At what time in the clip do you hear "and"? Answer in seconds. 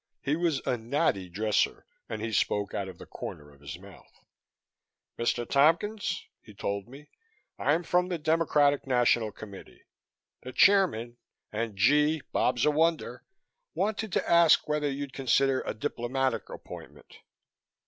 2.09-2.23, 11.51-11.77